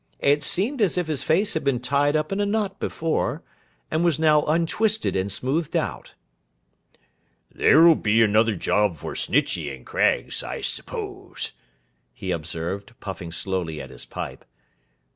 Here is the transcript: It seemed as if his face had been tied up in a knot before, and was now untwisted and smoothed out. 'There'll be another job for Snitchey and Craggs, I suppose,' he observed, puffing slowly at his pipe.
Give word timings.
It 0.19 0.41
seemed 0.41 0.81
as 0.81 0.97
if 0.97 1.05
his 1.05 1.23
face 1.23 1.53
had 1.53 1.63
been 1.63 1.79
tied 1.79 2.15
up 2.15 2.31
in 2.31 2.39
a 2.41 2.45
knot 2.47 2.79
before, 2.79 3.43
and 3.91 4.03
was 4.03 4.17
now 4.17 4.41
untwisted 4.45 5.15
and 5.15 5.31
smoothed 5.31 5.75
out. 5.75 6.15
'There'll 7.53 7.93
be 7.93 8.23
another 8.23 8.55
job 8.55 8.95
for 8.95 9.13
Snitchey 9.13 9.69
and 9.69 9.85
Craggs, 9.85 10.41
I 10.41 10.61
suppose,' 10.61 11.51
he 12.15 12.31
observed, 12.31 12.95
puffing 12.99 13.31
slowly 13.31 13.79
at 13.79 13.91
his 13.91 14.07
pipe. 14.07 14.43